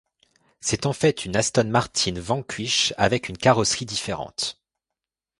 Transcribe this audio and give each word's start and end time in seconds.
C'est 0.61 0.87
en 0.87 0.93
fait 0.93 1.25
une 1.25 1.35
Aston 1.35 1.65
Martin 1.69 2.15
Vanquish 2.19 2.91
avec 2.97 3.29
une 3.29 3.37
carrosserie 3.37 3.85
différente. 3.85 4.59